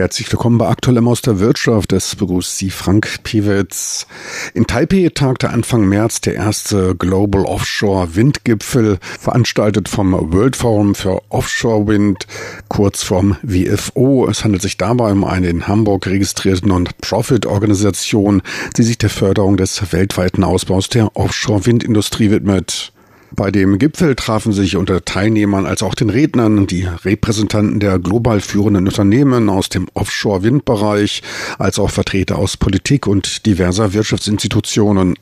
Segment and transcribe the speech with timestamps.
[0.00, 1.92] Herzlich willkommen bei Aktuellem aus der Wirtschaft.
[1.92, 4.06] Es begrüßt Sie Frank Piewitz.
[4.54, 11.20] In Taipei tagte Anfang März der erste Global Offshore Windgipfel, veranstaltet vom World Forum für
[11.28, 12.26] Offshore Wind,
[12.68, 14.26] kurz vom WFO.
[14.26, 18.40] Es handelt sich dabei um eine in Hamburg registrierte Non-Profit-Organisation,
[18.78, 22.94] die sich der Förderung des weltweiten Ausbaus der Offshore-Windindustrie widmet.
[23.32, 28.40] Bei dem Gipfel trafen sich unter Teilnehmern als auch den Rednern die Repräsentanten der global
[28.40, 31.22] führenden Unternehmen aus dem Offshore-Windbereich,
[31.58, 35.14] als auch Vertreter aus Politik und diverser Wirtschaftsinstitutionen.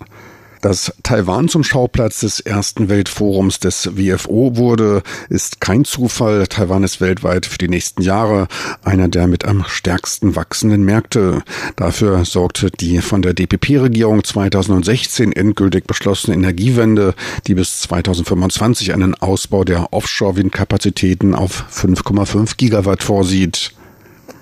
[0.61, 6.47] Dass Taiwan zum Schauplatz des ersten Weltforums des WFO wurde, ist kein Zufall.
[6.47, 8.49] Taiwan ist weltweit für die nächsten Jahre
[8.83, 11.43] einer der mit am stärksten wachsenden Märkte.
[11.77, 17.15] Dafür sorgte die von der DPP-Regierung 2016 endgültig beschlossene Energiewende,
[17.47, 23.78] die bis 2025 einen Ausbau der Offshore-Windkapazitäten auf 5,5 Gigawatt vorsieht.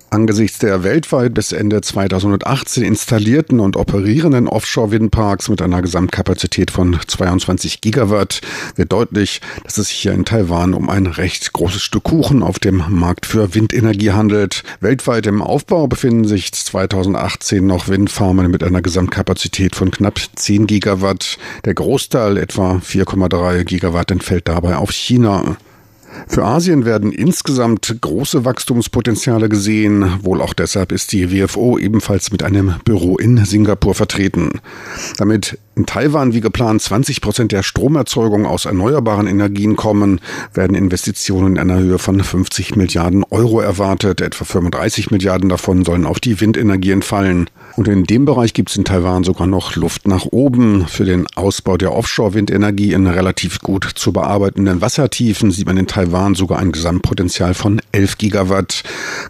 [0.08, 7.80] Angesichts der weltweit bis Ende 2018 installierten und operierenden Offshore-Windparks mit einer Gesamtkapazität von 22
[7.80, 8.40] Gigawatt
[8.76, 12.60] wird deutlich, dass es sich hier in Taiwan um ein recht großes Stück Kuchen auf
[12.60, 14.62] dem Markt für Windenergie handelt.
[14.80, 21.36] Weltweit im Aufbau befinden sich 2018 noch Windfarmen mit einer Gesamtkapazität von knapp 10 Gigawatt.
[21.64, 25.56] Der Großteil, etwa 4,3 Gigawatt, entfällt dabei auf China.
[26.26, 30.18] Für Asien werden insgesamt große Wachstumspotenziale gesehen.
[30.22, 34.60] Wohl auch deshalb ist die WFO ebenfalls mit einem Büro in Singapur vertreten.
[35.18, 40.22] Damit in Taiwan wie geplant 20 Prozent der Stromerzeugung aus erneuerbaren Energien kommen,
[40.54, 44.22] werden Investitionen in einer Höhe von 50 Milliarden Euro erwartet.
[44.22, 47.50] Etwa 35 Milliarden davon sollen auf die Windenergie entfallen.
[47.76, 50.86] Und in dem Bereich gibt es in Taiwan sogar noch Luft nach oben.
[50.88, 56.34] Für den Ausbau der Offshore-Windenergie in relativ gut zu bearbeitenden Wassertiefen sieht man in Taiwan
[56.34, 58.82] sogar ein Gesamtpotenzial von 11 Gigawatt.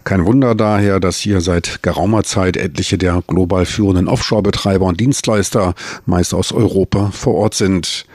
[0.05, 5.75] Kein Wunder daher, dass hier seit geraumer Zeit etliche der global führenden Offshore-Betreiber und Dienstleister,
[6.05, 8.05] meist aus Europa, vor Ort sind.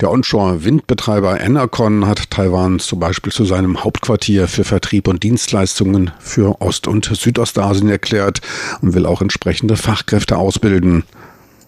[0.00, 6.60] Der Onshore-Windbetreiber Enercon hat Taiwan zum Beispiel zu seinem Hauptquartier für Vertrieb und Dienstleistungen für
[6.60, 8.40] Ost- und Südostasien erklärt
[8.80, 11.04] und will auch entsprechende Fachkräfte ausbilden.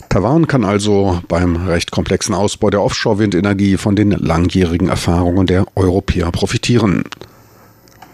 [0.09, 6.31] Taiwan kann also beim recht komplexen Ausbau der Offshore-Windenergie von den langjährigen Erfahrungen der Europäer
[6.31, 7.05] profitieren.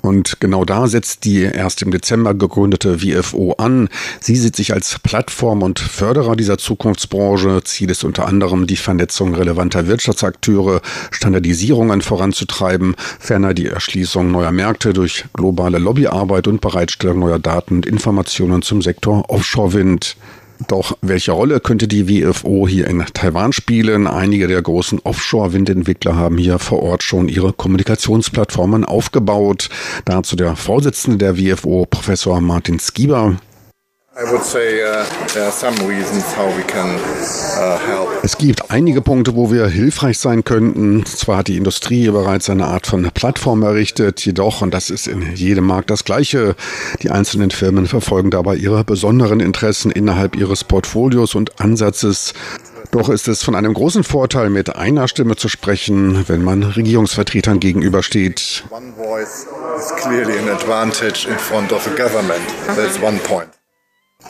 [0.02, 3.88] Und genau da setzt die erst im Dezember gegründete WFO an.
[4.20, 7.62] Sie sieht sich als Plattform und Förderer dieser Zukunftsbranche.
[7.64, 14.92] Ziel ist unter anderem die Vernetzung relevanter Wirtschaftsakteure, Standardisierungen voranzutreiben, ferner die Erschließung neuer Märkte
[14.92, 20.16] durch globale Lobbyarbeit und Bereitstellung neuer Daten und Informationen zum Sektor Offshore-Wind.
[20.68, 24.06] Doch welche Rolle könnte die WFO hier in Taiwan spielen?
[24.06, 29.68] Einige der großen Offshore-Windentwickler haben hier vor Ort schon ihre Kommunikationsplattformen aufgebaut.
[30.04, 33.36] Dazu der Vorsitzende der WFO, Professor Martin Skieber.
[34.22, 34.38] Uh, uh,
[38.22, 41.06] es gibt einige Punkte, wo wir hilfreich sein könnten.
[41.06, 45.34] Zwar hat die Industrie bereits eine Art von Plattform errichtet, jedoch, und das ist in
[45.34, 46.54] jedem Markt das Gleiche,
[47.02, 52.34] die einzelnen Firmen verfolgen dabei ihre besonderen Interessen innerhalb ihres Portfolios und Ansatzes.
[52.90, 57.58] Doch ist es von einem großen Vorteil, mit einer Stimme zu sprechen, wenn man Regierungsvertretern
[57.58, 58.64] gegenübersteht.
[58.68, 59.46] One voice
[59.78, 62.42] is clearly an advantage in front of a government.
[62.76, 63.59] That's one point.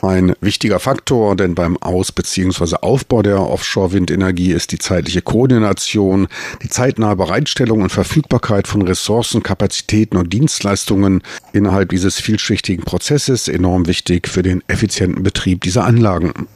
[0.01, 2.77] Ein wichtiger Faktor, denn beim Aus- bzw.
[2.81, 6.27] Aufbau der Offshore-Windenergie ist die zeitliche Koordination,
[6.63, 11.21] die zeitnahe Bereitstellung und Verfügbarkeit von Ressourcen, Kapazitäten und Dienstleistungen
[11.53, 16.47] innerhalb dieses vielschichtigen Prozesses enorm wichtig für den effizienten Betrieb dieser Anlagen.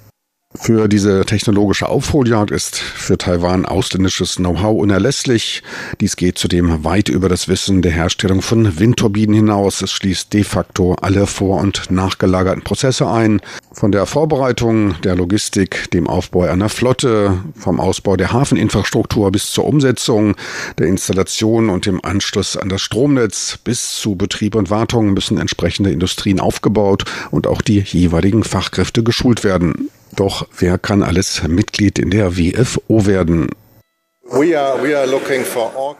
[0.57, 5.61] Für diese technologische Aufholjagd ist für Taiwan ausländisches Know-how unerlässlich.
[5.99, 9.81] Dies geht zudem weit über das Wissen der Herstellung von Windturbinen hinaus.
[9.81, 13.41] Es schließt de facto alle vor- und nachgelagerten Prozesse ein.
[13.73, 19.65] Von der Vorbereitung, der Logistik, dem Aufbau einer Flotte, vom Ausbau der Hafeninfrastruktur bis zur
[19.65, 20.35] Umsetzung,
[20.77, 25.91] der Installation und dem Anschluss an das Stromnetz bis zu Betrieb und Wartung müssen entsprechende
[25.91, 29.89] Industrien aufgebaut und auch die jeweiligen Fachkräfte geschult werden.
[30.15, 33.49] Doch wer kann alles Mitglied in der WFO werden?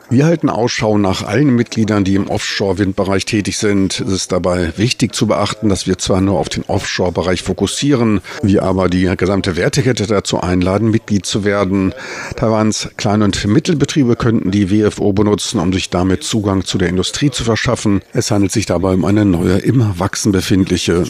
[0.10, 4.00] Wir halten Ausschau nach allen Mitgliedern, die im Offshore-Windbereich tätig sind.
[4.00, 8.64] Es ist dabei wichtig zu beachten, dass wir zwar nur auf den Offshore-Bereich fokussieren, wir
[8.64, 11.94] aber die gesamte Wertekette dazu einladen, Mitglied zu werden.
[12.36, 17.30] Taiwans Klein- und Mittelbetriebe könnten die WFO benutzen, um sich damit Zugang zu der Industrie
[17.30, 18.02] zu verschaffen.
[18.12, 21.04] Es handelt sich dabei um eine neue, im Wachsen befindliche.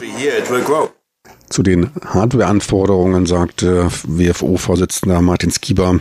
[1.49, 5.99] Zu den Hardware-Anforderungen sagte WFO-Vorsitzender Martin Skieber,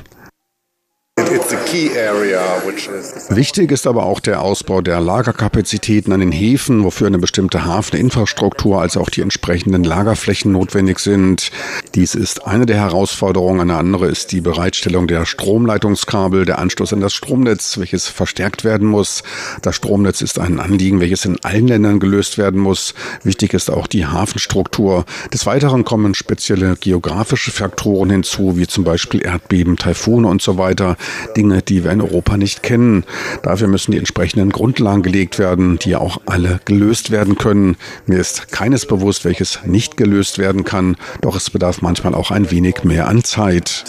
[3.31, 8.81] Wichtig ist aber auch der Ausbau der Lagerkapazitäten an den Häfen, wofür eine bestimmte Hafeninfrastruktur
[8.81, 11.51] als auch die entsprechenden Lagerflächen notwendig sind.
[11.95, 13.61] Dies ist eine der Herausforderungen.
[13.61, 18.89] Eine andere ist die Bereitstellung der Stromleitungskabel, der Anschluss an das Stromnetz, welches verstärkt werden
[18.89, 19.23] muss.
[19.63, 22.95] Das Stromnetz ist ein Anliegen, welches in allen Ländern gelöst werden muss.
[23.23, 25.05] Wichtig ist auch die Hafenstruktur.
[25.33, 30.97] Des Weiteren kommen spezielle geografische Faktoren hinzu, wie zum Beispiel Erdbeben, Taifune und so weiter.
[31.45, 33.05] Dinge, die wir in Europa nicht kennen.
[33.43, 37.77] Dafür müssen die entsprechenden Grundlagen gelegt werden, die auch alle gelöst werden können.
[38.07, 42.51] Mir ist keines bewusst, welches nicht gelöst werden kann, doch es bedarf manchmal auch ein
[42.51, 43.85] wenig mehr an Zeit.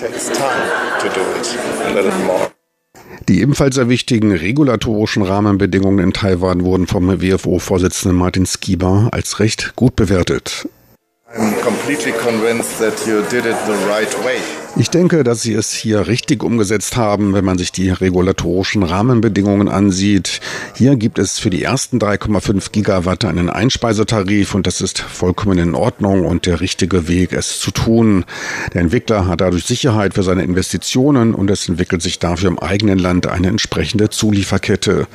[3.27, 9.73] Die ebenfalls sehr wichtigen regulatorischen Rahmenbedingungen in Taiwan wurden vom WFO-Vorsitzenden Martin Skiba als recht
[9.75, 10.67] gut bewertet.
[11.35, 14.64] I'm completely convinced that you did it the right way.
[14.77, 19.69] Ich denke, dass Sie es hier richtig umgesetzt haben, wenn man sich die regulatorischen Rahmenbedingungen
[19.69, 20.41] ansieht.
[20.75, 25.75] Hier gibt es für die ersten 3,5 Gigawatt einen Einspeisetarif und das ist vollkommen in
[25.75, 28.25] Ordnung und der richtige Weg, es zu tun.
[28.73, 32.99] Der Entwickler hat dadurch Sicherheit für seine Investitionen und es entwickelt sich dafür im eigenen
[32.99, 35.07] Land eine entsprechende Zulieferkette.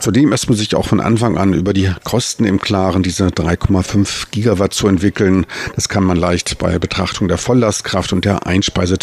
[0.00, 4.32] Zudem ist man sich auch von Anfang an über die Kosten im Klaren, diese 3,5
[4.32, 5.46] Gigawatt zu entwickeln.
[5.76, 8.48] Das kann man leicht bei Betrachtung der Volllastkraft und der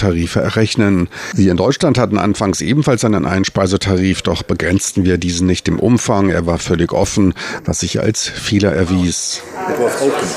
[0.01, 1.09] Einspeisetarife Tarife errechnen.
[1.33, 6.29] Wir in Deutschland hatten anfangs ebenfalls einen Einspeisetarif, doch begrenzten wir diesen nicht im Umfang.
[6.29, 7.33] Er war völlig offen,
[7.65, 9.41] was sich als Fehler erwies.
[9.69, 10.27] It was open.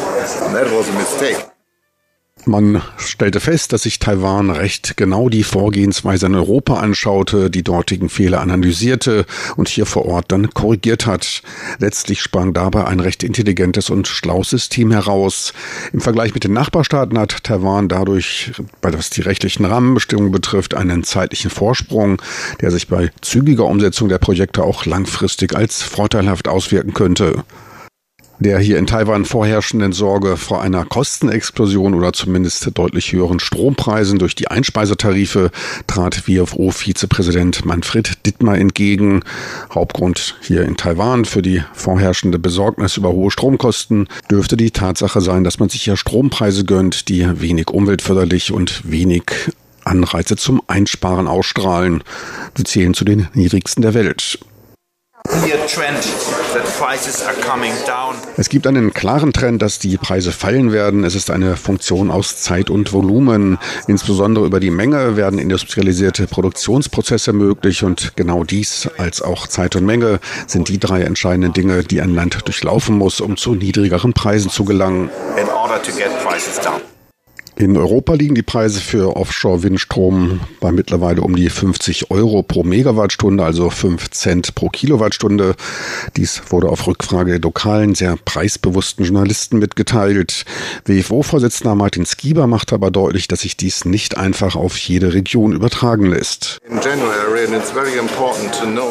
[0.52, 1.54] That was a mistake.
[2.46, 8.11] Man stellte fest, dass sich Taiwan recht genau die Vorgehensweise in Europa anschaute, die dortigen
[8.11, 9.25] Fehler analysierte
[9.56, 11.43] und hier vor Ort dann korrigiert hat.
[11.79, 15.55] Letztlich sprang dabei ein recht intelligentes und schlaues System heraus.
[15.94, 18.52] Im Vergleich mit den Nachbarstaaten hat Taiwan dadurch,
[18.82, 22.20] was die rechtlichen Rahmenbestimmungen betrifft, einen zeitlichen Vorsprung,
[22.61, 27.43] der sich bei zügiger Umsetzung der Projekte auch langfristig als vorteilhaft auswirken könnte
[28.44, 34.35] der hier in Taiwan vorherrschenden Sorge vor einer Kostenexplosion oder zumindest deutlich höheren Strompreisen durch
[34.35, 35.50] die Einspeisetarife
[35.87, 39.23] trat WFO-Vizepräsident Manfred Dittmar entgegen.
[39.75, 45.43] Hauptgrund hier in Taiwan für die vorherrschende Besorgnis über hohe Stromkosten dürfte die Tatsache sein,
[45.43, 49.25] dass man sich hier Strompreise gönnt, die wenig umweltförderlich und wenig
[49.85, 52.05] Anreize zum Einsparen ausstrahlen.
[52.56, 54.38] Sie zählen zu den niedrigsten der Welt.
[58.37, 61.05] Es gibt einen klaren Trend, dass die Preise fallen werden.
[61.05, 63.59] Es ist eine Funktion aus Zeit und Volumen.
[63.87, 69.85] Insbesondere über die Menge werden industrialisierte Produktionsprozesse möglich und genau dies als auch Zeit und
[69.85, 74.50] Menge sind die drei entscheidenden Dinge, die ein Land durchlaufen muss, um zu niedrigeren Preisen
[74.50, 75.11] zu gelangen.
[75.41, 76.81] In order to get prices down.
[77.56, 83.45] In Europa liegen die Preise für Offshore-Windstrom bei mittlerweile um die 50 Euro pro Megawattstunde,
[83.45, 85.55] also 5 Cent pro Kilowattstunde.
[86.17, 90.45] Dies wurde auf Rückfrage der lokalen, sehr preisbewussten Journalisten mitgeteilt.
[90.87, 96.07] WFO-Vorsitzender Martin Skieber macht aber deutlich, dass sich dies nicht einfach auf jede Region übertragen
[96.07, 96.59] lässt.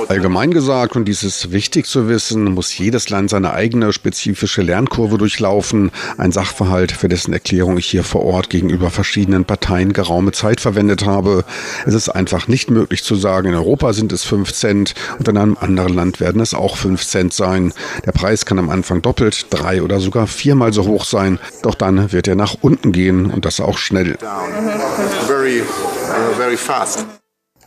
[0.07, 5.17] Allgemein gesagt, und dies ist wichtig zu wissen, muss jedes Land seine eigene spezifische Lernkurve
[5.17, 5.91] durchlaufen.
[6.17, 11.07] Ein Sachverhalt, für dessen Erklärung ich hier vor Ort gegenüber verschiedenen Parteien geraume Zeit verwendet
[11.07, 11.43] habe.
[11.87, 15.37] Es ist einfach nicht möglich zu sagen, in Europa sind es 5 Cent und in
[15.37, 17.73] einem anderen Land werden es auch 5 Cent sein.
[18.05, 22.11] Der Preis kann am Anfang doppelt, drei oder sogar viermal so hoch sein, doch dann
[22.11, 24.19] wird er nach unten gehen und das auch schnell.
[25.25, 25.63] Very,
[26.37, 27.07] very fast.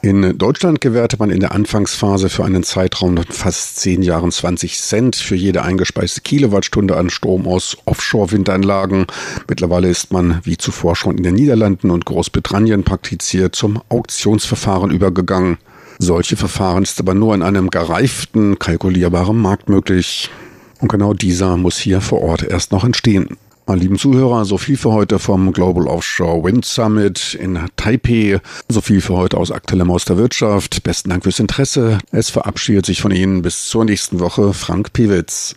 [0.07, 4.79] In Deutschland gewährte man in der Anfangsphase für einen Zeitraum von fast zehn Jahren 20
[4.79, 9.09] Cent für jede eingespeiste Kilowattstunde an Strom aus Offshore-Windanlagen.
[9.49, 15.59] Mittlerweile ist man, wie zuvor schon in den Niederlanden und Großbritannien praktiziert, zum Auktionsverfahren übergegangen.
[15.99, 20.31] Solche Verfahren ist aber nur in einem gereiften, kalkulierbaren Markt möglich.
[20.81, 23.37] Und genau dieser muss hier vor Ort erst noch entstehen.
[23.69, 28.41] Meine lieben Zuhörer, so viel für heute vom Global Offshore Wind Summit in Taipei.
[28.69, 30.85] So viel für heute aus aktuellem aus der Wirtschaft.
[30.85, 31.99] Besten Dank fürs Interesse.
[32.13, 35.57] Es verabschiedet sich von Ihnen bis zur nächsten Woche Frank Piewitz.